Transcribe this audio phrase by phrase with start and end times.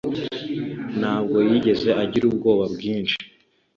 [0.99, 3.19] Ntabwo yigeze agira ubwoba bwinshi